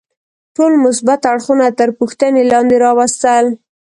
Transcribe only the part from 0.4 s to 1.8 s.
ټول مثبت اړخونه